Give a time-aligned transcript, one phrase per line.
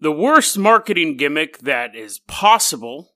[0.00, 3.14] the worst marketing gimmick that is possible,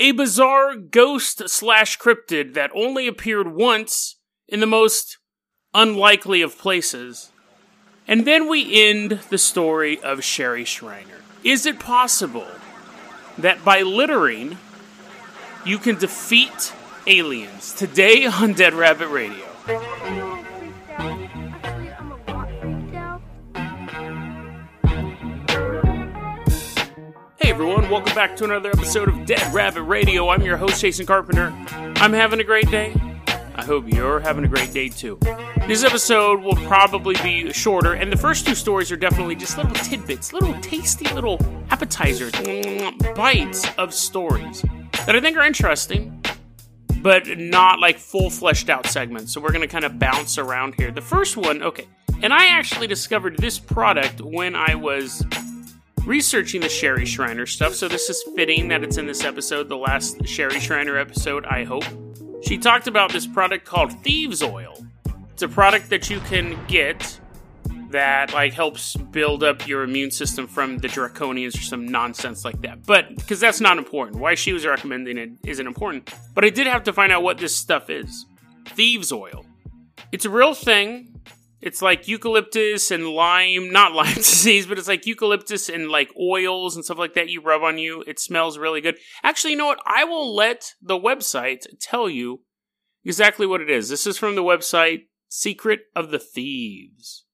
[0.00, 4.16] a bizarre ghost slash cryptid that only appeared once
[4.48, 5.18] in the most
[5.74, 7.30] unlikely of places.
[8.08, 11.20] And then we end the story of Sherry Shriner.
[11.44, 12.48] Is it possible
[13.38, 14.58] that by littering,
[15.64, 16.72] you can defeat
[17.06, 17.72] aliens?
[17.72, 19.46] Today on Dead Rabbit Radio.
[27.52, 30.30] Everyone, welcome back to another episode of Dead Rabbit Radio.
[30.30, 31.52] I'm your host, Jason Carpenter.
[31.96, 32.94] I'm having a great day.
[33.54, 35.18] I hope you're having a great day too.
[35.66, 39.74] This episode will probably be shorter, and the first two stories are definitely just little
[39.74, 41.38] tidbits, little tasty little
[41.68, 42.32] appetizers,
[43.14, 44.64] bites of stories
[45.04, 46.24] that I think are interesting,
[47.02, 49.30] but not like full fleshed out segments.
[49.30, 50.90] So we're going to kind of bounce around here.
[50.90, 51.86] The first one, okay,
[52.22, 55.22] and I actually discovered this product when I was
[56.04, 59.76] researching the Sherry Shriner stuff, so this is fitting that it's in this episode, the
[59.76, 61.84] last Sherry Shriner episode, I hope.
[62.42, 64.84] She talked about this product called Thieves Oil.
[65.32, 67.20] It's a product that you can get
[67.90, 72.60] that like helps build up your immune system from the draconians or some nonsense like
[72.62, 72.84] that.
[72.84, 74.18] But because that's not important.
[74.18, 76.12] Why she was recommending it isn't important.
[76.34, 78.26] But I did have to find out what this stuff is.
[78.70, 79.44] Thieves oil.
[80.10, 81.11] It's a real thing.
[81.62, 86.74] It's like eucalyptus and lime, not Lyme disease, but it's like eucalyptus and like oils
[86.74, 88.02] and stuff like that you rub on you.
[88.06, 88.96] It smells really good.
[89.22, 89.80] Actually, you know what?
[89.86, 92.40] I will let the website tell you
[93.04, 93.88] exactly what it is.
[93.88, 97.24] This is from the website Secret of the Thieves.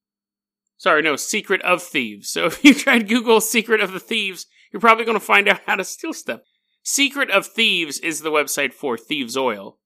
[0.77, 2.29] Sorry, no, Secret of Thieves.
[2.33, 5.47] So if you try to Google Secret of the Thieves, you're probably going to find
[5.47, 6.41] out how to steal stuff.
[6.83, 9.79] Secret of Thieves is the website for Thieves Oil.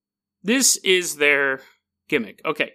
[0.44, 1.62] This is their
[2.10, 2.42] gimmick.
[2.46, 2.74] Okay.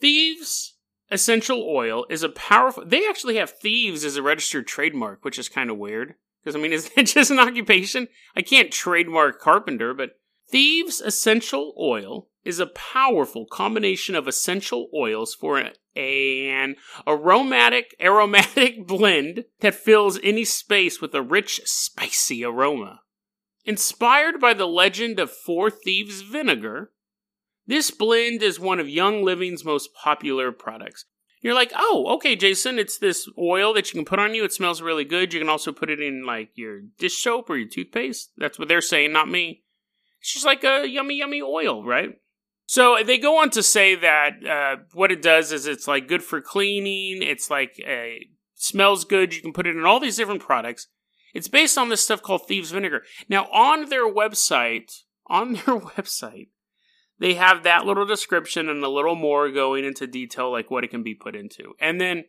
[0.00, 0.75] Thieves
[1.10, 2.84] essential oil is a powerful.
[2.84, 6.14] They actually have thieves as a registered trademark, which is kind of weird.
[6.42, 8.08] Because, I mean, is that just an occupation?
[8.36, 10.18] I can't trademark carpenter, but
[10.48, 18.74] thieves essential oil is a powerful combination of essential oils for an, an aromatic aromatic
[18.86, 23.00] blend that fills any space with a rich spicy aroma.
[23.64, 26.92] Inspired by the legend of Four Thieves vinegar,
[27.66, 31.04] this blend is one of Young Living's most popular products.
[31.42, 34.44] You're like, oh, okay, Jason, it's this oil that you can put on you.
[34.44, 35.32] It smells really good.
[35.32, 38.32] You can also put it in like your dish soap or your toothpaste.
[38.36, 39.62] That's what they're saying, not me.
[40.20, 42.18] It's just like a yummy, yummy oil, right?
[42.66, 46.22] So they go on to say that uh, what it does is it's like good
[46.22, 47.22] for cleaning.
[47.22, 49.34] It's like a smells good.
[49.34, 50.88] You can put it in all these different products.
[51.32, 53.02] It's based on this stuff called thieves vinegar.
[53.28, 54.90] Now on their website,
[55.28, 56.48] on their website,
[57.18, 60.90] they have that little description and a little more going into detail, like what it
[60.90, 61.74] can be put into.
[61.80, 62.24] And then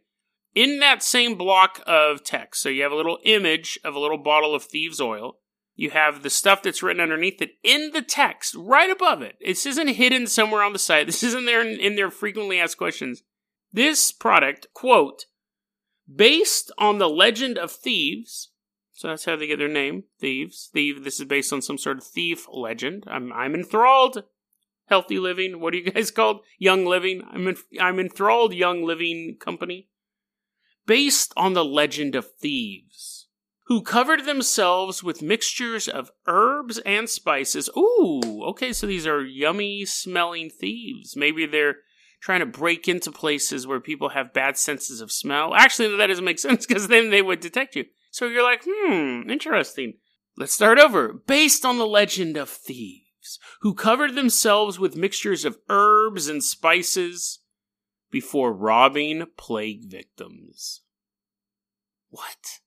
[0.56, 4.18] in that same block of text, so you have a little image of a little
[4.18, 5.40] bottle of thieves oil.
[5.76, 9.36] You have the stuff that's written underneath it in the text, right above it.
[9.40, 11.06] This isn't hidden somewhere on the site.
[11.06, 13.22] This isn't there in, in their frequently asked questions.
[13.72, 15.26] This product, quote,
[16.12, 18.50] based on the legend of thieves,
[18.98, 20.72] so that's how they get their name, thieves.
[20.74, 21.04] Thief.
[21.04, 23.04] This is based on some sort of thief legend.
[23.06, 24.24] I'm I'm enthralled
[24.88, 25.60] healthy living.
[25.60, 26.42] What are you guys called?
[26.58, 27.22] Young living.
[27.30, 28.54] I'm in, I'm enthralled.
[28.54, 29.90] Young living company,
[30.86, 33.28] based on the legend of thieves,
[33.66, 37.70] who covered themselves with mixtures of herbs and spices.
[37.78, 41.16] Ooh, okay, so these are yummy smelling thieves.
[41.16, 41.78] Maybe they're
[42.22, 45.54] trying to break into places where people have bad senses of smell.
[45.54, 47.86] Actually, that doesn't make sense because then they would detect you.
[48.10, 49.96] So you're like, hmm, interesting.
[50.38, 51.14] Let's start over.
[51.14, 53.07] Based on the legend of thieves
[53.62, 57.40] who covered themselves with mixtures of herbs and spices
[58.12, 60.82] before robbing plague victims.
[62.10, 62.60] What?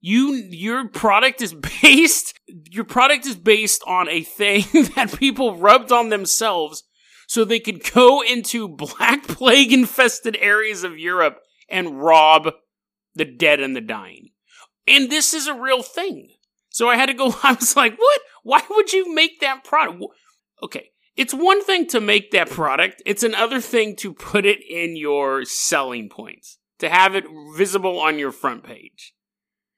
[0.00, 2.38] You your product is based
[2.70, 4.64] your product is based on a thing
[4.96, 6.84] that people rubbed on themselves
[7.26, 12.52] so they could go into black plague infested areas of Europe and rob
[13.14, 14.30] the dead and the dying.
[14.86, 16.30] And this is a real thing.
[16.70, 18.20] So I had to go, I was like, what?
[18.42, 20.02] Why would you make that product?
[20.62, 20.90] Okay.
[21.16, 23.02] It's one thing to make that product.
[23.04, 27.24] It's another thing to put it in your selling points, to have it
[27.56, 29.12] visible on your front page.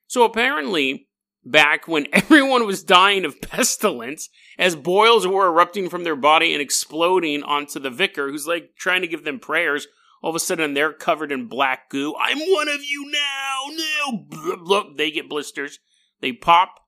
[0.06, 1.08] So apparently,
[1.44, 4.28] back when everyone was dying of pestilence,
[4.58, 9.00] as boils were erupting from their body and exploding onto the vicar, who's like trying
[9.00, 9.88] to give them prayers,
[10.22, 12.14] all of a sudden they're covered in black goo.
[12.20, 13.64] I'm one of you now.
[13.70, 14.84] No, blah, blah.
[14.96, 15.80] they get blisters.
[16.20, 16.81] They pop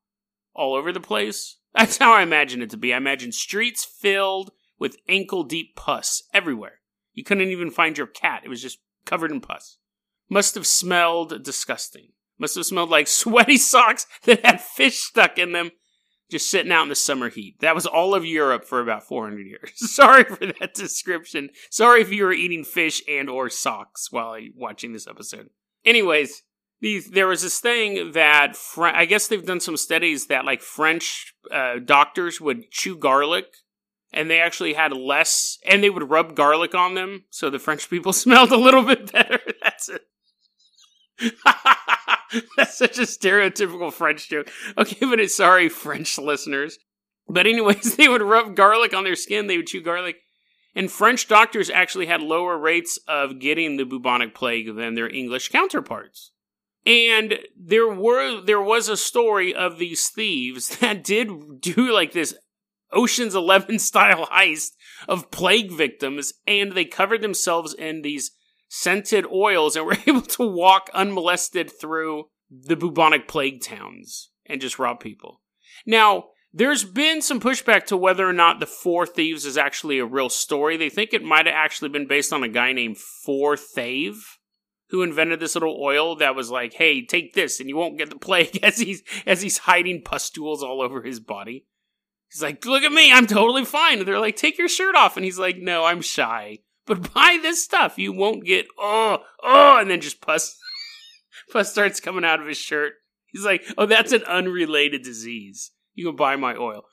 [0.55, 1.59] all over the place.
[1.75, 2.95] That's how I imagine it to be.
[2.95, 6.81] I imagine streets filled with ankle deep pus everywhere.
[7.13, 8.43] You couldn't even find your cat.
[8.45, 9.79] It was just covered in pus.
[10.29, 12.09] must have smelled disgusting.
[12.39, 15.71] Must have smelled like sweaty socks that had fish stuck in them,
[16.31, 17.61] just sitting out in the summer heat.
[17.61, 19.71] That was all of Europe for about 400 years.
[19.77, 21.51] Sorry for that description.
[21.71, 25.51] Sorry if you were eating fish and or socks while watching this episode.
[25.85, 26.43] Anyways,
[27.11, 31.35] there was this thing that Fr- I guess they've done some studies that like French
[31.51, 33.47] uh, doctors would chew garlic
[34.13, 37.89] and they actually had less and they would rub garlic on them so the French
[37.89, 39.41] people smelled a little bit better.
[39.63, 40.03] That's it.
[42.57, 44.51] That's such a stereotypical French joke.
[44.77, 46.79] Okay, but it's sorry, French listeners.
[47.29, 50.17] But anyways, they would rub garlic on their skin, they would chew garlic.
[50.75, 55.51] And French doctors actually had lower rates of getting the bubonic plague than their English
[55.51, 56.33] counterparts.
[56.87, 62.35] And there were there was a story of these thieves that did do like this
[62.93, 64.73] Ocean's 11 style heist
[65.09, 68.33] of plague victims and they covered themselves in these
[68.69, 74.79] scented oils and were able to walk unmolested through the bubonic plague towns and just
[74.79, 75.41] rob people.
[75.87, 80.07] Now, there's been some pushback to whether or not the Four Thieves is actually a
[80.07, 80.77] real story.
[80.77, 82.97] They think it might have actually been based on a guy named
[83.27, 84.34] Forthave
[84.95, 88.11] who invented this little oil that was like, "Hey, take this and you won't get
[88.11, 91.67] the plague." As he's as he's hiding pustules all over his body,
[92.31, 95.17] he's like, "Look at me, I'm totally fine." And they're like, "Take your shirt off,"
[95.17, 99.79] and he's like, "No, I'm shy." But buy this stuff, you won't get oh oh,
[99.81, 100.57] and then just pus
[101.53, 102.93] pus starts coming out of his shirt.
[103.27, 105.73] He's like, "Oh, that's an unrelated disease.
[105.95, 106.85] You can buy my oil."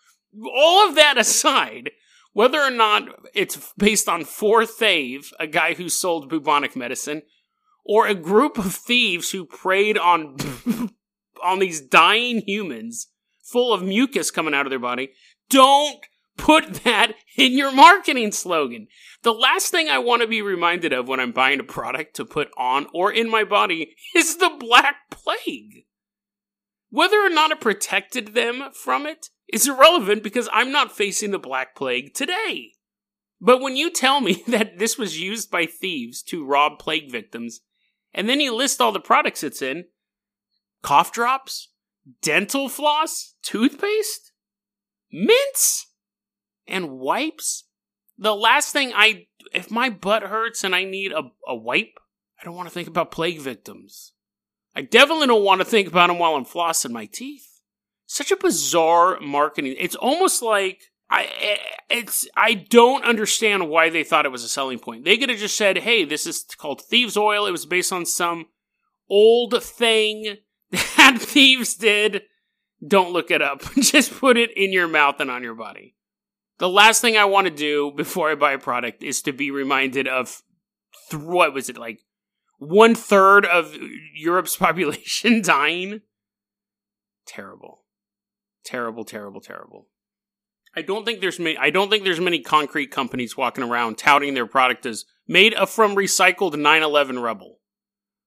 [0.55, 1.91] All of that aside,
[2.33, 3.03] whether or not
[3.35, 7.21] it's based on Forthave, a guy who sold bubonic medicine,
[7.85, 10.37] or a group of thieves who preyed on
[11.43, 13.07] on these dying humans
[13.43, 15.11] full of mucus coming out of their body,
[15.49, 16.05] don't
[16.37, 18.87] put that in your marketing slogan.
[19.23, 22.25] The last thing I want to be reminded of when I'm buying a product to
[22.25, 25.85] put on or in my body is the Black Plague.
[26.89, 31.39] Whether or not it protected them from it is irrelevant because I'm not facing the
[31.39, 32.73] Black Plague today.
[33.39, 37.61] But when you tell me that this was used by thieves to rob plague victims,
[38.13, 39.85] and then you list all the products it's in
[40.81, 41.69] cough drops,
[42.21, 44.31] dental floss, toothpaste,
[45.11, 45.87] mints,
[46.67, 47.65] and wipes.
[48.17, 51.99] The last thing I, if my butt hurts and I need a, a wipe,
[52.39, 54.13] I don't want to think about plague victims.
[54.75, 57.47] I definitely don't want to think about them while I'm flossing my teeth.
[58.05, 59.75] Such a bizarre marketing.
[59.79, 61.57] It's almost like I eh,
[61.89, 65.03] it's I don't understand why they thought it was a selling point.
[65.03, 67.45] They could have just said, "Hey, this is called thieves oil.
[67.45, 68.47] It was based on some
[69.09, 70.37] old thing
[70.71, 72.23] that thieves did.
[72.85, 73.61] Don't look it up.
[73.75, 75.95] just put it in your mouth and on your body."
[76.57, 79.51] The last thing I want to do before I buy a product is to be
[79.51, 80.41] reminded of
[81.09, 82.01] th- what was it like
[82.61, 83.75] one third of
[84.13, 86.01] Europe's population dying.
[87.25, 87.83] Terrible,
[88.63, 89.87] terrible, terrible, terrible.
[90.75, 94.33] I don't think there's many, I don't think there's many concrete companies walking around touting
[94.33, 97.59] their product as made from recycled 911 rubble.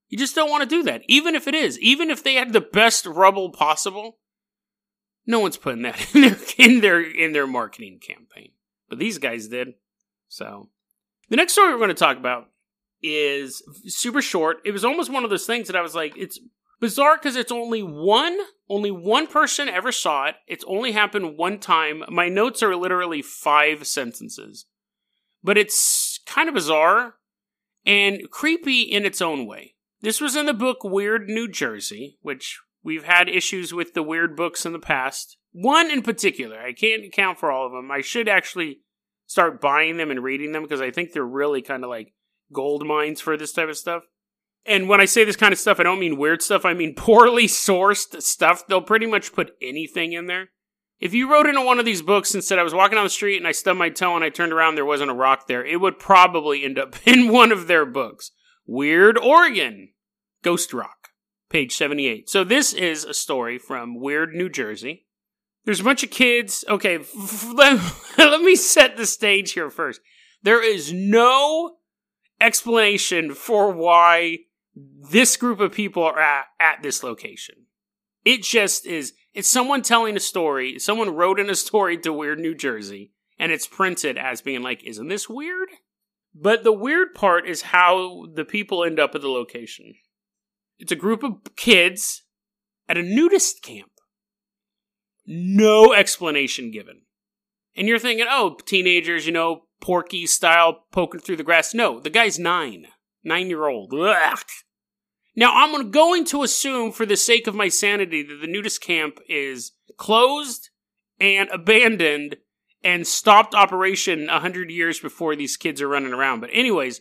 [0.08, 1.02] You just don't want to do that.
[1.08, 4.19] Even if it is, even if they had the best rubble possible,
[5.26, 8.50] no one's putting that in their in their in their marketing campaign.
[8.88, 9.75] But these guys did.
[10.29, 10.69] So,
[11.31, 12.49] the next story we're going to talk about
[13.02, 14.58] is super short.
[14.64, 16.38] It was almost one of those things that I was like, it's
[16.81, 18.38] bizarre because it's only one
[18.69, 20.37] only one person ever saw it.
[20.47, 22.02] It's only happened one time.
[22.09, 24.66] My notes are literally five sentences.
[25.43, 27.16] But it's kind of bizarre
[27.85, 29.75] and creepy in its own way.
[30.00, 34.37] This was in the book weird new jersey which we've had issues with the weird
[34.37, 35.37] books in the past.
[35.52, 37.90] One in particular i can't account for all of them.
[37.90, 38.81] I should actually
[39.26, 42.12] start buying them and reading them because i think they're really kind of like
[42.52, 44.02] gold mines for this type of stuff
[44.66, 46.64] and when I say this kind of stuff, I don't mean weird stuff.
[46.64, 48.66] I mean poorly sourced stuff.
[48.66, 50.49] They'll pretty much put anything in there.
[51.00, 53.11] If you wrote into one of these books and said I was walking down the
[53.11, 55.64] street and I stubbed my toe and I turned around, there wasn't a rock there,
[55.64, 58.30] it would probably end up in one of their books.
[58.66, 59.90] Weird Oregon,
[60.42, 61.09] Ghost Rock,
[61.50, 62.30] page 78.
[62.30, 65.04] So this is a story from Weird New Jersey.
[65.64, 66.64] There's a bunch of kids.
[66.68, 66.99] Okay,
[67.52, 67.80] let,
[68.18, 70.00] let me set the stage here first.
[70.42, 71.76] There is no
[72.40, 74.38] explanation for why
[74.75, 77.66] this group of people are at, at this location.
[78.25, 80.78] It just is, it's someone telling a story.
[80.78, 84.83] Someone wrote in a story to Weird New Jersey, and it's printed as being like,
[84.85, 85.69] isn't this weird?
[86.35, 89.95] But the weird part is how the people end up at the location.
[90.78, 92.23] It's a group of kids
[92.88, 93.90] at a nudist camp.
[95.26, 97.02] No explanation given.
[97.76, 101.75] And you're thinking, oh, teenagers, you know, Porky style poking through the grass.
[101.75, 102.87] No, the guy's nine.
[103.23, 103.93] Nine year old.
[105.37, 109.19] Now, I'm going to assume, for the sake of my sanity, that the nudist camp
[109.29, 110.71] is closed
[111.21, 112.37] and abandoned
[112.85, 116.41] and stopped operation 100 years before these kids are running around.
[116.41, 117.00] But, anyways,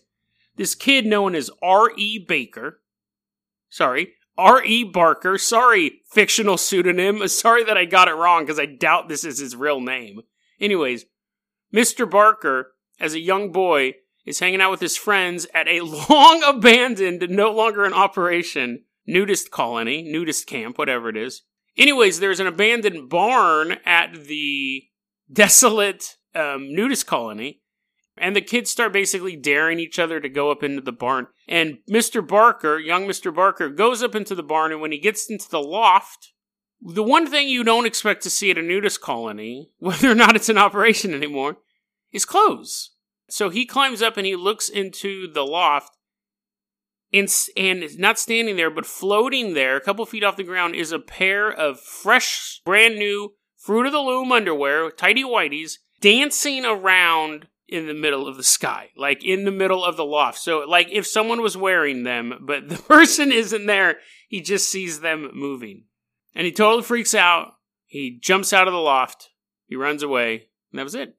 [0.55, 2.25] this kid known as R.E.
[2.27, 2.79] Baker,
[3.69, 4.83] sorry, R.E.
[4.85, 9.39] Barker, sorry, fictional pseudonym, sorry that I got it wrong because I doubt this is
[9.39, 10.21] his real name.
[10.59, 11.05] Anyways,
[11.73, 12.09] Mr.
[12.09, 13.93] Barker, as a young boy,
[14.25, 19.51] is hanging out with his friends at a long abandoned, no longer in operation, nudist
[19.51, 21.43] colony, nudist camp, whatever it is.
[21.77, 24.83] Anyways, there's an abandoned barn at the
[25.31, 27.61] desolate um, nudist colony,
[28.17, 31.27] and the kids start basically daring each other to go up into the barn.
[31.47, 32.25] And Mr.
[32.25, 33.33] Barker, young Mr.
[33.33, 36.31] Barker, goes up into the barn, and when he gets into the loft,
[36.79, 40.35] the one thing you don't expect to see at a nudist colony, whether or not
[40.35, 41.57] it's in operation anymore,
[42.11, 42.91] is clothes.
[43.33, 45.97] So he climbs up and he looks into the loft,
[47.11, 50.91] and, and not standing there, but floating there, a couple feet off the ground, is
[50.91, 57.47] a pair of fresh, brand new Fruit of the Loom underwear, tidy whities, dancing around
[57.67, 60.37] in the middle of the sky, like in the middle of the loft.
[60.37, 63.97] So, like if someone was wearing them, but the person isn't there,
[64.29, 65.85] he just sees them moving.
[66.35, 67.53] And he totally freaks out.
[67.87, 69.31] He jumps out of the loft.
[69.65, 70.49] He runs away.
[70.71, 71.17] And that was it.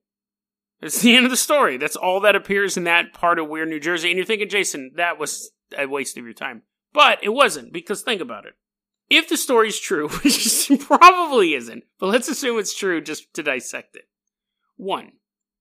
[0.84, 1.78] That's the end of the story.
[1.78, 4.10] That's all that appears in that part of Weird New Jersey.
[4.10, 6.60] And you're thinking, Jason, that was a waste of your time.
[6.92, 8.52] But it wasn't, because think about it.
[9.08, 13.96] If the story's true, which probably isn't, but let's assume it's true just to dissect
[13.96, 14.10] it.
[14.76, 15.12] One,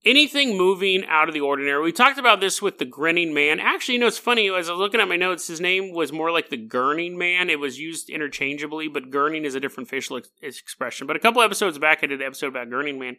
[0.03, 1.81] anything moving out of the ordinary.
[1.81, 3.61] We talked about this with the grinning man.
[3.61, 4.49] Actually, you know, it's funny.
[4.49, 7.49] As I was looking at my notes, his name was more like the gurning man.
[7.49, 11.07] It was used interchangeably, but gurning is a different facial ex- expression.
[11.07, 13.15] But a couple episodes back, I did an episode about gurning man.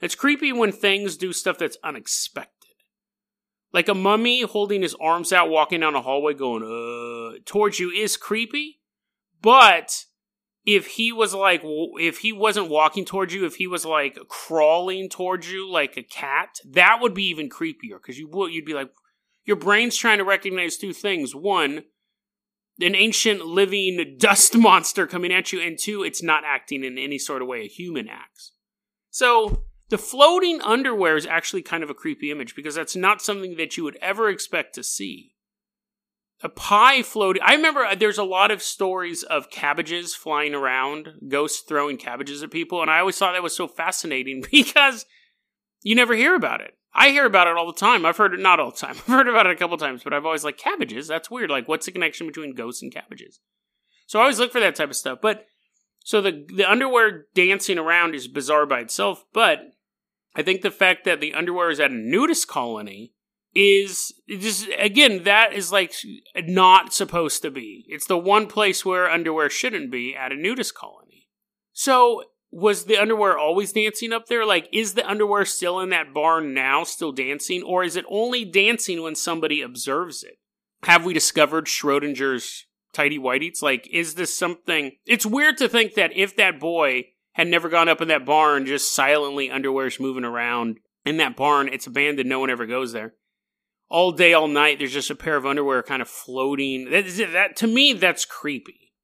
[0.00, 2.54] It's creepy when things do stuff that's unexpected.
[3.72, 7.90] Like a mummy holding his arms out, walking down a hallway, going, uh, towards you
[7.90, 8.80] is creepy.
[9.42, 10.04] But
[10.66, 15.08] if he was like if he wasn't walking towards you if he was like crawling
[15.08, 18.74] towards you like a cat that would be even creepier because you would you'd be
[18.74, 18.90] like
[19.44, 21.84] your brain's trying to recognize two things one
[22.80, 27.18] an ancient living dust monster coming at you and two it's not acting in any
[27.18, 28.52] sort of way a human acts
[29.10, 33.56] so the floating underwear is actually kind of a creepy image because that's not something
[33.56, 35.34] that you would ever expect to see
[36.42, 37.42] a pie floating.
[37.44, 42.42] I remember uh, there's a lot of stories of cabbages flying around, ghosts throwing cabbages
[42.42, 45.04] at people, and I always thought that was so fascinating because
[45.82, 46.74] you never hear about it.
[46.92, 48.04] I hear about it all the time.
[48.04, 48.90] I've heard it not all the time.
[48.96, 51.08] I've heard about it a couple times, but I've always like cabbages.
[51.08, 51.50] That's weird.
[51.50, 53.40] Like, what's the connection between ghosts and cabbages?
[54.06, 55.18] So I always look for that type of stuff.
[55.20, 55.46] But
[56.02, 59.24] so the the underwear dancing around is bizarre by itself.
[59.32, 59.60] But
[60.34, 63.14] I think the fact that the underwear is at a nudist colony
[63.52, 65.92] is just again that is like
[66.36, 67.84] not supposed to be.
[67.88, 71.28] It's the one place where underwear shouldn't be at a nudist colony.
[71.72, 74.44] So was the underwear always dancing up there?
[74.44, 78.44] Like, is the underwear still in that barn now, still dancing, or is it only
[78.44, 80.38] dancing when somebody observes it?
[80.82, 83.62] Have we discovered Schrodinger's tidy whiteies?
[83.62, 84.92] Like, is this something?
[85.06, 87.04] It's weird to think that if that boy
[87.40, 91.68] had never gone up in that barn, just silently underwear's moving around in that barn,
[91.68, 93.14] it's abandoned, no one ever goes there
[93.90, 96.90] all day, all night, there's just a pair of underwear kind of floating.
[96.90, 98.94] That, that to me, that's creepy.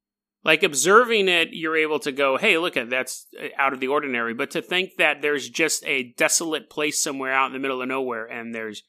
[0.43, 3.89] Like observing it, you're able to go, "Hey, look at that's uh, out of the
[3.89, 7.81] ordinary." But to think that there's just a desolate place somewhere out in the middle
[7.81, 8.83] of nowhere, and there's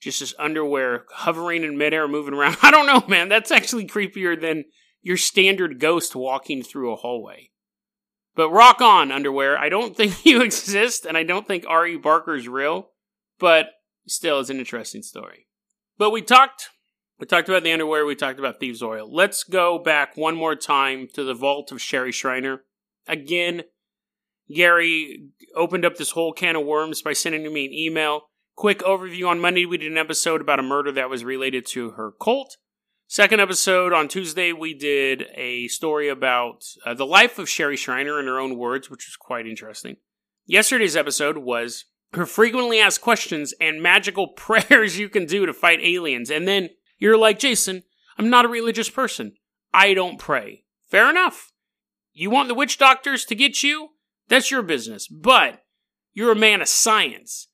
[0.00, 2.56] just this underwear hovering in midair, moving around.
[2.62, 3.28] I don't know, man.
[3.28, 4.64] That's actually creepier than
[5.02, 7.50] your standard ghost walking through a hallway.
[8.34, 9.58] But rock on, underwear.
[9.58, 11.96] I don't think you exist, and I don't think R.E.
[11.96, 12.90] Barker's real.
[13.38, 13.70] But
[14.06, 15.46] still it's an interesting story.
[15.98, 16.70] But we talked
[17.18, 19.08] we talked about the underwear, we talked about thieves oil.
[19.08, 22.64] Let's go back one more time to the vault of Sherry Shriner.
[23.06, 23.62] Again,
[24.52, 28.22] Gary opened up this whole can of worms by sending me an email.
[28.56, 31.92] Quick overview on Monday, we did an episode about a murder that was related to
[31.92, 32.56] her cult.
[33.12, 38.18] Second episode on Tuesday, we did a story about uh, the life of Sherry Shriner
[38.18, 39.96] in her own words, which was quite interesting.
[40.46, 45.80] Yesterday's episode was her frequently asked questions and magical prayers you can do to fight
[45.82, 46.30] aliens.
[46.30, 47.82] And then you're like, Jason,
[48.16, 49.34] I'm not a religious person.
[49.74, 50.64] I don't pray.
[50.90, 51.52] Fair enough.
[52.14, 53.90] You want the witch doctors to get you?
[54.28, 55.06] That's your business.
[55.06, 55.62] But
[56.14, 57.48] you're a man of science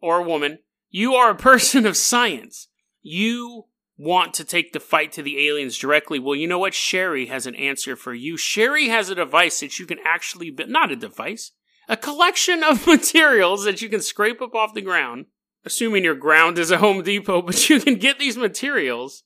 [0.00, 0.60] or a woman.
[0.88, 2.68] You are a person of science.
[3.02, 3.66] You
[4.02, 6.18] want to take the fight to the aliens directly.
[6.18, 6.74] Well, you know what?
[6.74, 8.36] Sherry has an answer for you.
[8.36, 11.52] Sherry has a device that you can actually, but not a device
[11.88, 15.26] a collection of materials that you can scrape up off the ground,
[15.64, 19.24] assuming your ground is a Home Depot, but you can get these materials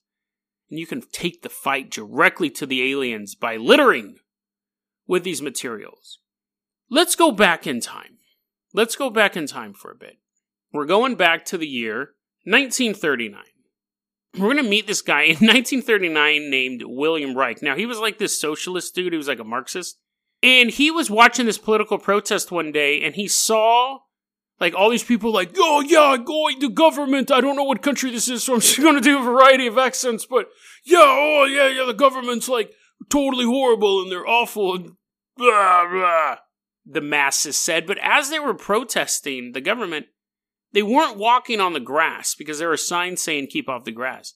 [0.69, 4.17] And you can take the fight directly to the aliens by littering
[5.07, 6.19] with these materials.
[6.89, 8.17] Let's go back in time.
[8.73, 10.17] Let's go back in time for a bit.
[10.73, 13.43] We're going back to the year 1939.
[14.37, 17.61] We're going to meet this guy in 1939 named William Reich.
[17.61, 19.97] Now, he was like this socialist dude, he was like a Marxist.
[20.43, 23.99] And he was watching this political protest one day and he saw
[24.59, 27.31] like all these people like, oh yeah, going to government.
[27.31, 29.77] I don't know what country this is, so I'm just gonna do a variety of
[29.77, 30.47] accents, but
[30.83, 32.71] yeah, oh yeah, yeah, the government's like
[33.09, 34.91] totally horrible and they're awful and
[35.35, 36.37] blah blah.
[36.85, 40.07] The masses said, but as they were protesting the government,
[40.73, 44.33] they weren't walking on the grass because there were signs saying keep off the grass.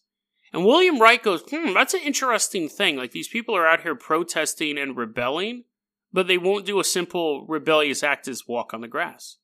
[0.54, 2.98] And William Reich goes, hmm, that's an interesting thing.
[2.98, 5.64] Like these people are out here protesting and rebelling,
[6.12, 9.38] but they won't do a simple rebellious act as walk on the grass.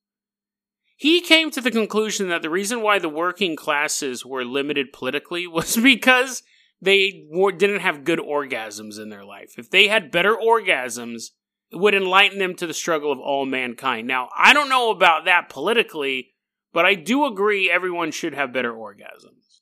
[0.98, 5.48] He came to the conclusion that the reason why the working classes were limited politically
[5.48, 6.44] was because
[6.82, 7.26] they
[7.58, 9.54] didn't have good orgasms in their life.
[9.58, 11.28] If they had better orgasms,
[11.72, 14.08] it would enlighten them to the struggle of all mankind.
[14.08, 16.34] Now, I don't know about that politically,
[16.78, 19.62] but I do agree everyone should have better orgasms.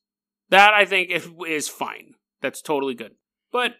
[0.50, 1.12] That I think
[1.48, 2.16] is fine.
[2.42, 3.14] That's totally good.
[3.52, 3.76] But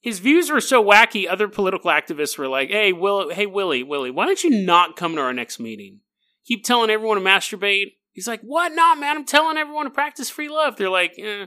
[0.00, 4.10] his views were so wacky, other political activists were like, "Hey, Will, hey Willie, Willie,
[4.10, 6.00] why don't you not come to our next meeting?
[6.48, 7.92] keep telling everyone to masturbate.
[8.12, 8.72] He's like, what?
[8.72, 10.76] Nah, man, I'm telling everyone to practice free love.
[10.76, 11.46] They're like, eh,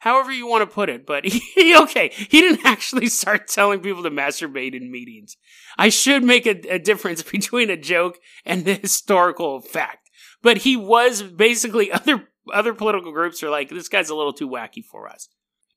[0.00, 1.06] however you want to put it.
[1.06, 5.36] But he, okay, he didn't actually start telling people to masturbate in meetings.
[5.76, 10.07] I should make a, a difference between a joke and the historical fact.
[10.42, 14.48] But he was basically other other political groups are like, this guy's a little too
[14.48, 15.28] wacky for us.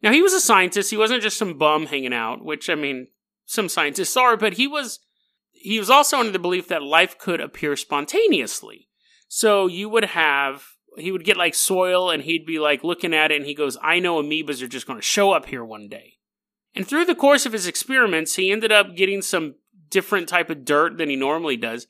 [0.02, 0.90] Now he was a scientist.
[0.90, 3.08] He wasn't just some bum hanging out, which I mean,
[3.46, 5.00] some scientists are, but he was
[5.52, 8.88] he was also under the belief that life could appear spontaneously.
[9.28, 10.64] So you would have
[10.98, 13.78] he would get like soil and he'd be like looking at it and he goes,
[13.82, 16.18] I know amoebas are just going to show up here one day.
[16.76, 19.56] And through the course of his experiments, he ended up getting some
[19.90, 21.88] different type of dirt than he normally does.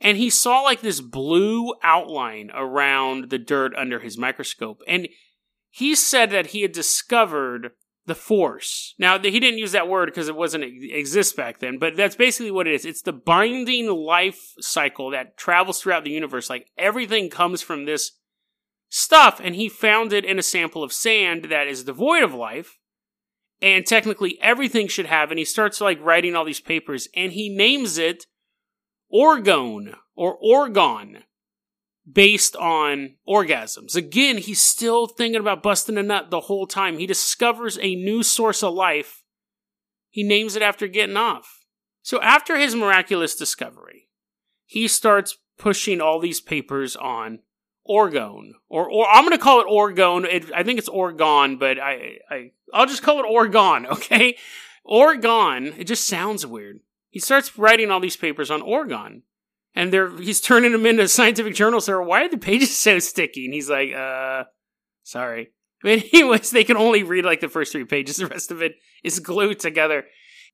[0.00, 4.82] And he saw like this blue outline around the dirt under his microscope.
[4.88, 5.08] And
[5.68, 7.72] he said that he had discovered
[8.06, 8.94] the force.
[8.98, 12.50] Now, he didn't use that word because it wasn't exist back then, but that's basically
[12.50, 12.84] what it is.
[12.84, 16.50] It's the binding life cycle that travels throughout the universe.
[16.50, 18.12] Like everything comes from this
[18.88, 22.78] stuff, and he found it in a sample of sand that is devoid of life.
[23.62, 25.30] And technically, everything should have.
[25.30, 28.24] And he starts like writing all these papers, and he names it
[29.12, 31.22] orgone or orgon
[32.10, 33.94] based on orgasms.
[33.94, 36.98] Again, he's still thinking about busting a nut the whole time.
[36.98, 39.22] He discovers a new source of life.
[40.10, 41.64] He names it after getting off.
[42.02, 44.08] So after his miraculous discovery,
[44.66, 47.40] he starts pushing all these papers on
[47.88, 50.24] orgone, or or I'm going to call it orgone.
[50.24, 53.86] It, I think it's orgon, but I I I'll just call it orgon.
[53.90, 54.36] Okay,
[54.86, 55.78] orgon.
[55.78, 56.80] It just sounds weird.
[57.10, 59.22] He starts writing all these papers on orgon
[59.74, 61.86] and they're he's turning them into scientific journals.
[61.86, 63.44] So why are the pages so sticky?
[63.44, 64.44] And he's like, uh,
[65.02, 65.52] sorry.
[65.82, 68.18] But anyways, they can only read like the first three pages.
[68.18, 70.04] The rest of it is glued together.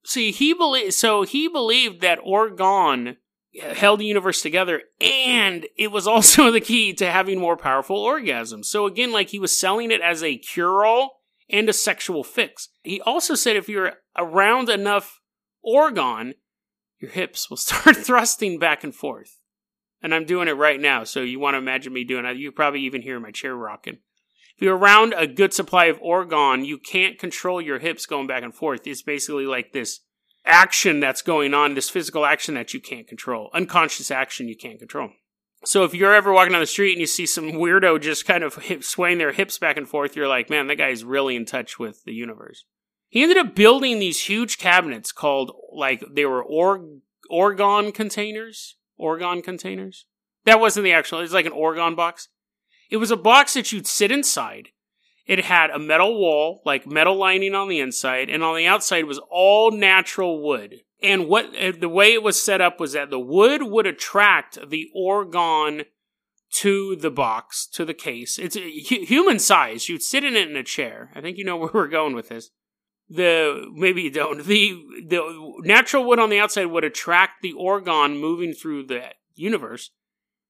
[0.04, 0.94] See, he believed.
[0.94, 3.16] So he believed that orgone
[3.60, 8.66] held the universe together, and it was also the key to having more powerful orgasms.
[8.66, 12.68] So again, like he was selling it as a cure-all and a sexual fix.
[12.84, 15.20] He also said if you're around enough
[15.66, 16.34] orgone,
[16.98, 19.40] your hips will start thrusting back and forth.
[20.02, 22.36] And I'm doing it right now, so you want to imagine me doing it.
[22.36, 23.98] You probably even hear my chair rocking.
[24.56, 28.42] If you're around a good supply of orgone, you can't control your hips going back
[28.42, 28.86] and forth.
[28.86, 30.00] It's basically like this
[30.46, 34.78] action that's going on, this physical action that you can't control, unconscious action you can't
[34.78, 35.10] control.
[35.64, 38.44] So if you're ever walking down the street and you see some weirdo just kind
[38.44, 41.78] of swaying their hips back and forth, you're like, man, that guy's really in touch
[41.78, 42.64] with the universe.
[43.16, 46.82] He ended up building these huge cabinets called like they were org
[47.32, 48.76] orgone containers.
[49.00, 50.04] Orgone containers.
[50.44, 51.20] That wasn't the actual.
[51.20, 52.28] It was like an orgone box.
[52.90, 54.68] It was a box that you'd sit inside.
[55.26, 59.06] It had a metal wall, like metal lining on the inside, and on the outside
[59.06, 60.82] was all natural wood.
[61.02, 64.58] And what uh, the way it was set up was that the wood would attract
[64.68, 65.86] the orgone
[66.56, 68.38] to the box, to the case.
[68.38, 69.88] It's human size.
[69.88, 71.12] You'd sit in it in a chair.
[71.14, 72.50] I think you know where we're going with this
[73.08, 78.20] the maybe you don't the the natural wood on the outside would attract the orgone
[78.20, 79.02] moving through the
[79.34, 79.90] universe.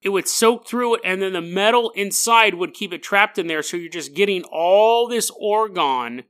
[0.02, 3.46] It would soak through it and then the metal inside would keep it trapped in
[3.46, 6.24] there so you're just getting all this orgone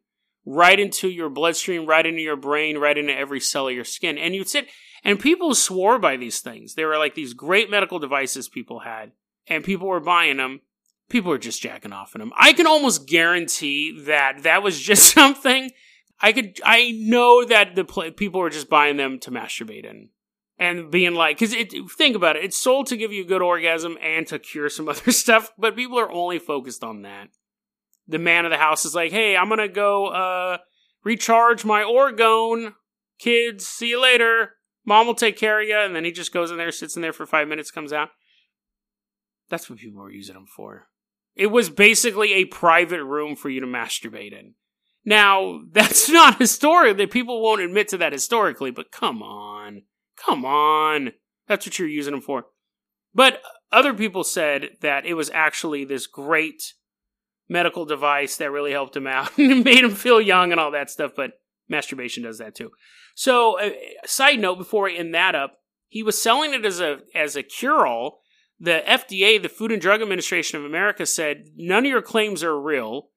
[0.45, 4.19] right into your bloodstream right into your brain right into every cell of your skin.
[4.19, 4.69] And you'd sit
[5.05, 6.75] and people swore by these things.
[6.75, 9.13] They were like these great medical devices people had
[9.47, 10.61] and people were buying them
[11.09, 12.33] people were just jacking off in them.
[12.37, 15.71] I can almost guarantee that that was just something
[16.21, 16.61] I could.
[16.65, 20.09] I know that the pl- people were just buying them to masturbate in
[20.59, 21.75] and being like, because it.
[21.97, 22.45] Think about it.
[22.45, 25.77] It's sold to give you a good orgasm and to cure some other stuff, but
[25.77, 27.29] people are only focused on that.
[28.09, 30.59] The man of the house is like, "Hey, I'm gonna go uh,
[31.05, 32.75] recharge my orgone.
[33.19, 34.53] Kids, see you later.
[34.85, 37.03] Mom will take care of you." And then he just goes in there, sits in
[37.03, 38.09] there for five minutes, comes out.
[39.49, 40.89] That's what people were using them for.
[41.35, 44.55] It was basically a private room for you to masturbate in.
[45.07, 49.83] Now, that's not historic, that people won't admit to that historically, but come on.
[50.23, 51.13] Come on.
[51.49, 52.47] That's what you're using them for.
[53.15, 53.41] But
[53.73, 56.75] other people said that it was actually this great
[57.49, 60.91] medical device that really helped him out and made him feel young and all that
[60.91, 61.33] stuff, but
[61.69, 62.73] masturbation does that too.
[63.15, 63.71] So, uh,
[64.05, 67.43] side note before I end that up, he was selling it as a as a
[67.43, 68.21] cure-all
[68.59, 72.59] the FDA, the Food and Drug Administration of America, said none of your claims are
[72.59, 73.11] real.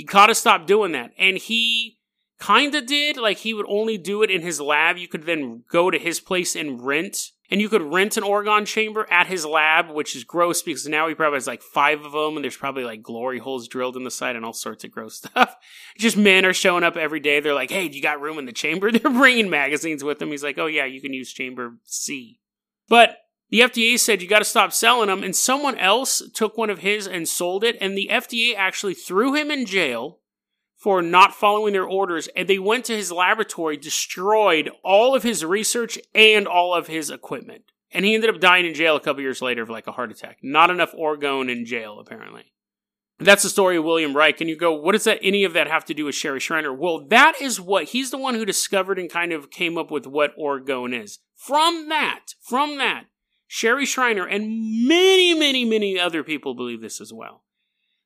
[0.00, 1.12] You gotta stop doing that.
[1.18, 1.98] And he
[2.38, 3.18] kind of did.
[3.18, 4.96] Like he would only do it in his lab.
[4.96, 7.32] You could then go to his place and rent.
[7.50, 11.06] And you could rent an orgone chamber at his lab, which is gross because now
[11.06, 14.04] he probably has like five of them, and there's probably like glory holes drilled in
[14.04, 15.54] the side and all sorts of gross stuff.
[15.98, 17.40] Just men are showing up every day.
[17.40, 20.30] They're like, "Hey, do you got room in the chamber?" They're bringing magazines with them.
[20.30, 22.40] He's like, "Oh yeah, you can use chamber C."
[22.88, 23.18] But
[23.50, 26.78] the FDA said you got to stop selling them, and someone else took one of
[26.78, 30.20] his and sold it, and the FDA actually threw him in jail
[30.76, 35.44] for not following their orders, and they went to his laboratory, destroyed all of his
[35.44, 37.64] research and all of his equipment.
[37.92, 40.10] And he ended up dying in jail a couple years later of like a heart
[40.10, 40.38] attack.
[40.42, 42.52] Not enough orgone in jail, apparently.
[43.18, 44.40] That's the story of William Reich.
[44.40, 46.72] And you go, what does that any of that have to do with Sherry Shriner?
[46.72, 50.06] Well, that is what he's the one who discovered and kind of came up with
[50.06, 51.18] what orgone is.
[51.36, 53.06] From that, from that,
[53.52, 57.42] Sherry Shriner, and many, many, many other people believe this as well.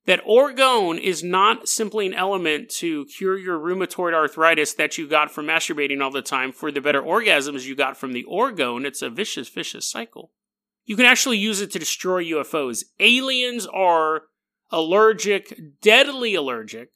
[0.07, 5.31] That orgone is not simply an element to cure your rheumatoid arthritis that you got
[5.31, 8.87] from masturbating all the time for the better orgasms you got from the orgone.
[8.87, 10.31] It's a vicious, vicious cycle.
[10.87, 12.85] You can actually use it to destroy UFOs.
[12.99, 14.23] Aliens are
[14.71, 16.89] allergic, deadly allergic,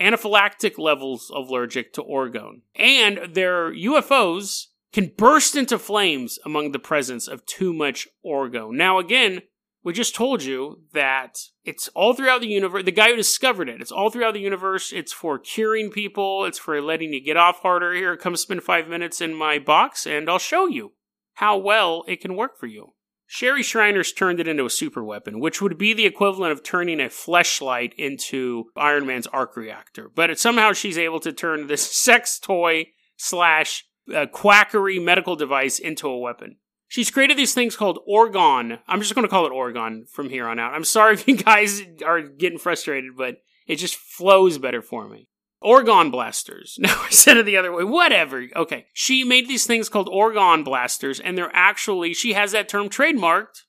[0.00, 2.62] anaphylactic levels allergic to orgone.
[2.74, 8.72] And their UFOs can burst into flames among the presence of too much orgo.
[8.72, 9.42] Now, again,
[9.84, 12.84] we just told you that it's all throughout the universe.
[12.84, 14.92] The guy who discovered it, it's all throughout the universe.
[14.92, 17.92] It's for curing people, it's for letting you get off harder.
[17.92, 20.92] Here, come spend five minutes in my box, and I'll show you
[21.34, 22.94] how well it can work for you.
[23.30, 26.98] Sherry Shriner's turned it into a super weapon, which would be the equivalent of turning
[26.98, 30.10] a fleshlight into Iron Man's arc reactor.
[30.12, 32.86] But somehow she's able to turn this sex toy
[33.18, 36.56] slash a quackery medical device into a weapon.
[36.86, 38.78] She's created these things called Orgone.
[38.88, 40.72] I'm just going to call it Orgone from here on out.
[40.72, 45.28] I'm sorry if you guys are getting frustrated, but it just flows better for me.
[45.62, 46.78] Orgone blasters.
[46.80, 47.84] No, I said it the other way.
[47.84, 48.46] Whatever.
[48.56, 48.86] Okay.
[48.94, 53.64] She made these things called Orgone blasters, and they're actually, she has that term trademarked,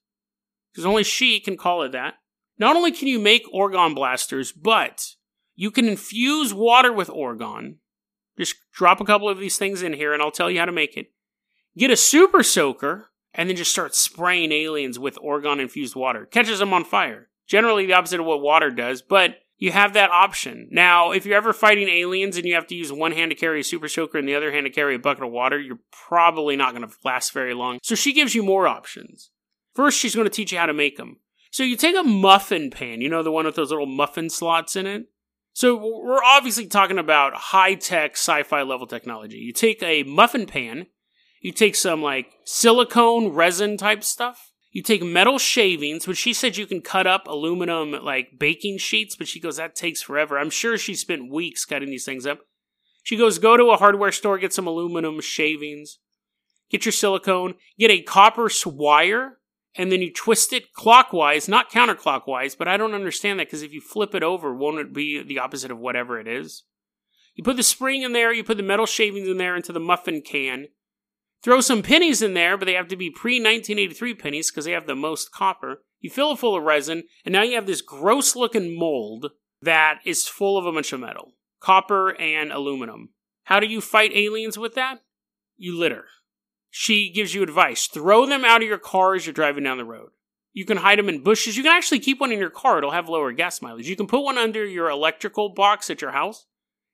[0.72, 2.16] because only she can call it that.
[2.58, 5.16] Not only can you make Orgone blasters, but
[5.56, 7.76] you can infuse water with Orgone,
[8.40, 10.72] just drop a couple of these things in here and I'll tell you how to
[10.72, 11.12] make it.
[11.78, 16.26] Get a super soaker and then just start spraying aliens with orgone infused water.
[16.26, 17.28] Catches them on fire.
[17.48, 20.70] Generally the opposite of what water does, but you have that option.
[20.72, 23.60] Now, if you're ever fighting aliens and you have to use one hand to carry
[23.60, 26.56] a super soaker and the other hand to carry a bucket of water, you're probably
[26.56, 27.80] not going to last very long.
[27.84, 29.32] So she gives you more options.
[29.76, 31.18] First, she's going to teach you how to make them.
[31.52, 34.76] So you take a muffin pan, you know, the one with those little muffin slots
[34.76, 35.10] in it.
[35.54, 39.38] So we're obviously talking about high tech sci fi level technology.
[39.38, 40.88] You take a muffin pan,
[41.42, 44.52] you take some like silicone resin type stuff.
[44.72, 49.16] You take metal shavings, which she said you can cut up aluminum like baking sheets,
[49.16, 50.38] but she goes, that takes forever.
[50.38, 52.42] I'm sure she spent weeks cutting these things up.
[53.02, 55.98] She goes, go to a hardware store, get some aluminum shavings,
[56.70, 59.39] get your silicone, get a copper wire,
[59.76, 63.74] and then you twist it clockwise, not counterclockwise, but I don't understand that because if
[63.74, 66.64] you flip it over, won't it be the opposite of whatever it is?
[67.36, 69.80] You put the spring in there, you put the metal shavings in there into the
[69.80, 70.68] muffin can.
[71.42, 74.74] Throw some pennies in there, but they have to be pre 1983 pennies because they
[74.74, 75.84] have the most copper.
[76.02, 79.28] You fill it full of resin, and now you have this gross looking mold
[79.62, 83.10] that is full of a bunch of metal copper and aluminum.
[83.44, 85.00] How do you fight aliens with that?
[85.58, 86.06] You litter
[86.70, 87.88] she gives you advice.
[87.88, 90.10] Throw them out of your car as you're driving down the road.
[90.52, 91.58] You can hide them in bushes.
[91.58, 92.80] You can actually keep one in your car.
[92.80, 93.88] It'll have lower gas mileage.
[93.88, 96.48] You can put one under your electrical box at your house.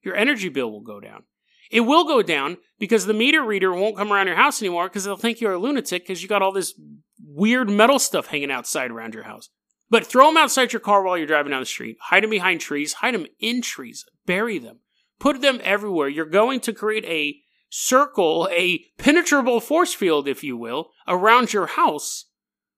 [0.03, 1.23] Your energy bill will go down.
[1.71, 5.03] It will go down because the meter reader won't come around your house anymore because
[5.03, 6.79] they'll think you're a lunatic because you got all this
[7.25, 9.49] weird metal stuff hanging outside around your house.
[9.89, 11.97] But throw them outside your car while you're driving down the street.
[12.01, 12.93] Hide them behind trees.
[12.93, 14.05] Hide them in trees.
[14.25, 14.79] Bury them.
[15.19, 16.07] Put them everywhere.
[16.07, 17.37] You're going to create a
[17.77, 22.25] circle, a penetrable force field, if you will, around your house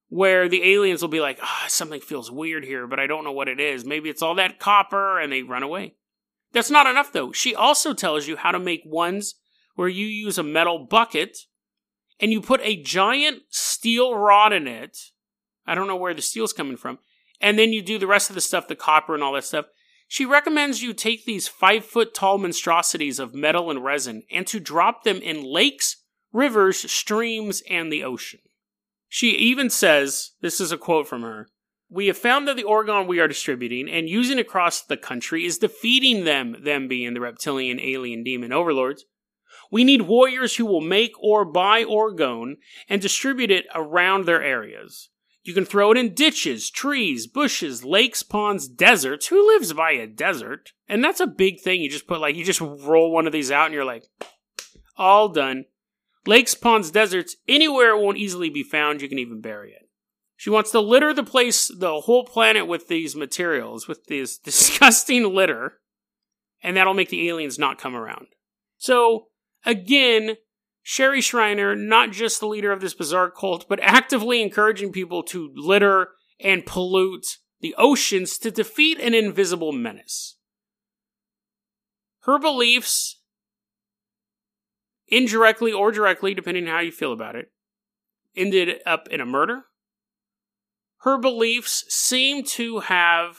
[0.10, 3.24] where the aliens will be like, ah, oh, something feels weird here, but I don't
[3.24, 3.86] know what it is.
[3.86, 5.94] Maybe it's all that copper, and they run away.
[6.52, 7.32] That's not enough, though.
[7.32, 9.36] She also tells you how to make ones
[9.76, 11.38] where you use a metal bucket
[12.20, 14.98] and you put a giant steel rod in it.
[15.68, 16.98] I don't know where the steel's coming from.
[17.40, 19.66] And then you do the rest of the stuff, the copper and all that stuff.
[20.08, 24.60] She recommends you take these five foot tall monstrosities of metal and resin and to
[24.60, 28.39] drop them in lakes, rivers, streams, and the ocean.
[29.10, 31.48] She even says, this is a quote from her,
[31.89, 35.58] we have found that the orgone we are distributing and using across the country is
[35.58, 39.06] defeating them, them being the reptilian alien demon overlords.
[39.72, 42.56] We need warriors who will make or buy orgone
[42.89, 45.10] and distribute it around their areas.
[45.48, 49.28] You can throw it in ditches, trees, bushes, lakes, ponds, deserts.
[49.28, 50.74] Who lives by a desert?
[50.90, 51.80] And that's a big thing.
[51.80, 54.04] You just put like, you just roll one of these out and you're like,
[54.98, 55.64] all done.
[56.26, 59.88] Lakes, ponds, deserts, anywhere it won't easily be found, you can even bury it.
[60.36, 65.34] She wants to litter the place, the whole planet with these materials, with this disgusting
[65.34, 65.80] litter,
[66.62, 68.28] and that'll make the aliens not come around.
[68.78, 69.28] So,
[69.66, 70.36] again,
[70.89, 75.52] Sherry Shriner, not just the leader of this bizarre cult, but actively encouraging people to
[75.54, 80.38] litter and pollute the oceans to defeat an invisible menace.
[82.21, 83.19] Her beliefs
[85.10, 87.52] indirectly or directly, depending on how you feel about it,
[88.34, 89.63] ended up in a murder.
[91.00, 93.36] Her beliefs seem to have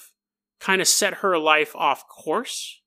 [0.61, 2.83] kind of set her life off course.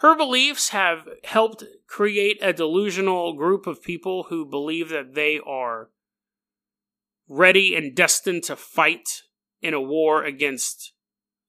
[0.00, 5.90] Her beliefs have helped create a delusional group of people who believe that they are
[7.28, 9.24] ready and destined to fight
[9.60, 10.94] in a war against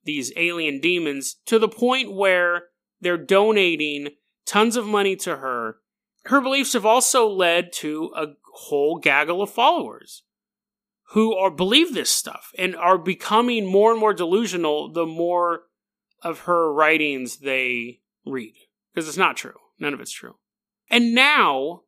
[0.04, 2.64] these alien demons to the point where
[3.00, 4.10] they're donating
[4.46, 5.78] tons of money to her.
[6.26, 10.24] Her beliefs have also led to a whole gaggle of followers
[11.12, 15.64] who are believe this stuff and are becoming more and more delusional the more
[16.22, 18.54] of her writings they read
[18.94, 19.56] because it's not true.
[19.80, 20.36] None of it's true.
[20.90, 21.82] And now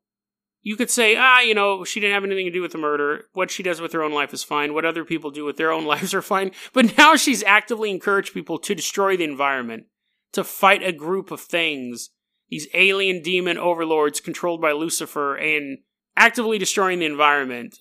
[0.61, 3.25] you could say ah you know she didn't have anything to do with the murder.
[3.33, 4.73] What she does with her own life is fine.
[4.73, 6.51] What other people do with their own lives are fine.
[6.73, 9.85] But now she's actively encouraged people to destroy the environment
[10.33, 12.09] to fight a group of things
[12.53, 15.79] these alien demon overlords controlled by Lucifer and
[16.15, 17.75] actively destroying the environment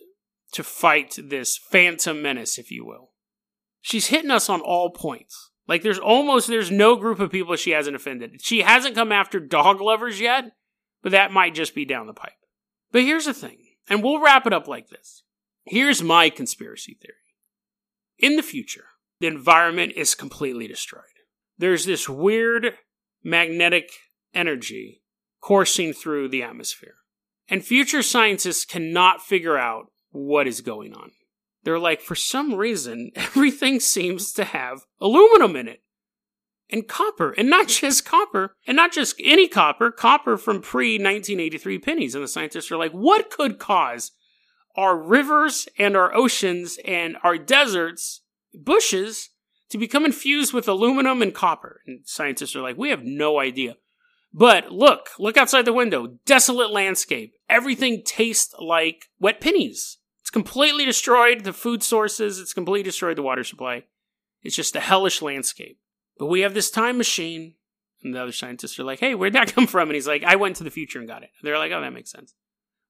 [0.53, 3.11] to fight this phantom menace, if you will.
[3.83, 5.51] She's hitting us on all points.
[5.69, 8.43] Like there's almost there's no group of people she hasn't offended.
[8.43, 10.53] She hasn't come after dog lovers yet,
[11.03, 12.33] but that might just be down the pipe.
[12.91, 15.23] But here's the thing, and we'll wrap it up like this.
[15.65, 17.15] Here's my conspiracy theory.
[18.19, 18.87] In the future,
[19.21, 21.05] the environment is completely destroyed.
[21.59, 22.75] There's this weird
[23.23, 23.91] magnetic
[24.35, 25.03] energy
[25.41, 26.95] coursing through the atmosphere.
[27.49, 31.13] And future scientists cannot figure out what is going on.
[31.65, 35.83] They're like, for some reason, everything seems to have aluminum in it.
[36.71, 41.79] And copper, and not just copper, and not just any copper, copper from pre 1983
[41.79, 42.15] pennies.
[42.15, 44.13] And the scientists are like, what could cause
[44.75, 48.23] our rivers and our oceans and our deserts,
[48.55, 49.31] bushes,
[49.69, 51.81] to become infused with aluminum and copper?
[51.87, 53.77] And scientists are like, we have no idea.
[54.33, 56.19] But look, look outside the window.
[56.25, 57.35] Desolate landscape.
[57.51, 59.99] Everything tastes like wet pennies.
[60.23, 62.39] It's completely destroyed the food sources.
[62.39, 63.85] It's completely destroyed the water supply.
[64.43, 65.79] It's just a hellish landscape.
[66.19, 67.55] But we have this time machine.
[68.03, 69.89] And the other scientists are like, hey, where'd that come from?
[69.89, 71.31] And he's like, I went to the future and got it.
[71.43, 72.35] They're like, oh, that makes sense.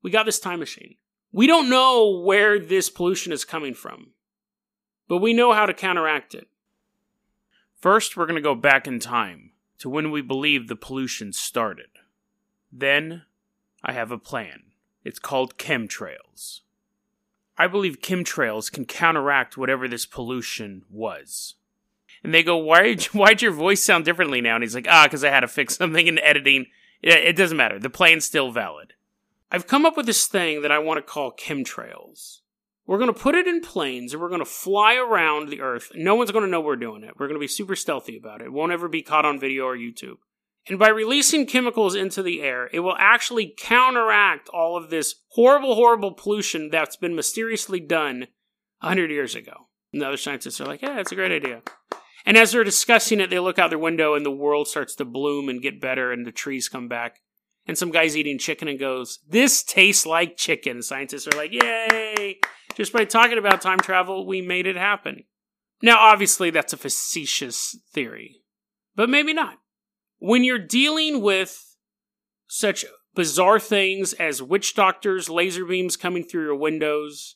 [0.03, 0.97] We got this time machine.
[1.33, 4.11] We don't know where this pollution is coming from,
[5.09, 6.49] but we know how to counteract it.
[7.81, 11.89] First, we're going to go back in time to when we believe the pollution started.
[12.71, 13.23] Then,
[13.83, 14.65] I have a plan.
[15.05, 16.61] It's called chemtrails.
[17.59, 21.55] I believe chemtrails can counteract whatever this pollution was.
[22.25, 24.55] And they go, why, why'd your voice sound differently now?
[24.55, 26.67] And he's like, ah, because I had to fix something in editing.
[27.03, 27.79] It, it doesn't matter.
[27.79, 28.95] The plan's still valid.
[29.51, 32.41] I've come up with this thing that I want to call chemtrails.
[32.87, 35.93] We're going to put it in planes and we're going to fly around the Earth.
[35.95, 37.15] No one's going to know we're doing it.
[37.19, 38.47] We're going to be super stealthy about it.
[38.47, 40.17] It won't ever be caught on video or YouTube.
[40.69, 45.75] And by releasing chemicals into the air, it will actually counteract all of this horrible,
[45.75, 48.29] horrible pollution that's been mysteriously done
[48.81, 49.69] 100 years ago.
[49.93, 51.63] And the other scientists are like, yeah, that's a great idea.
[52.25, 55.05] And as they're discussing it, they look out their window and the world starts to
[55.05, 57.21] bloom and get better and the trees come back.
[57.67, 60.83] And some guy's eating chicken and goes, This tastes like chicken.
[60.83, 62.39] Scientists are like, Yay!
[62.75, 65.25] Just by talking about time travel, we made it happen.
[65.83, 68.43] Now, obviously, that's a facetious theory,
[68.95, 69.59] but maybe not.
[70.25, 71.75] When you're dealing with
[72.47, 77.35] such bizarre things as witch doctors, laser beams coming through your windows,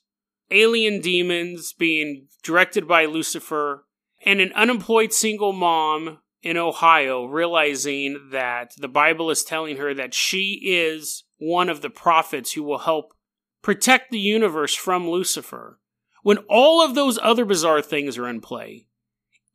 [0.53, 3.87] alien demons being directed by Lucifer,
[4.25, 10.15] and an unemployed single mom in Ohio realizing that the Bible is telling her that
[10.15, 13.15] she is one of the prophets who will help
[13.63, 15.81] protect the universe from Lucifer.
[16.23, 18.87] When all of those other bizarre things are in play,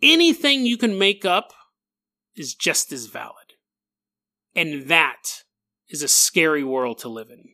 [0.02, 1.54] anything you can make up
[2.36, 3.36] is just as valid.
[4.56, 5.44] And that
[5.90, 7.50] is a scary world to live in.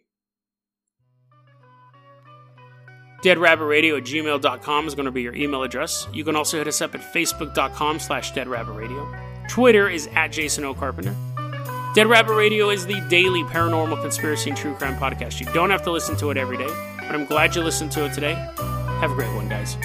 [3.24, 6.08] deadrabbitradio at gmail.com is going to be your email address.
[6.14, 9.50] You can also hit us up at facebook.com slash deadrabbitradio.
[9.50, 10.74] Twitter is at Jason O.
[10.74, 11.16] Carpenter.
[11.96, 15.40] Dead Rabbit Radio is the daily paranormal conspiracy and true crime podcast.
[15.40, 18.06] You don't have to listen to it every day, but I'm glad you listened to
[18.06, 18.34] it today.
[19.00, 19.78] Have a great one, guys.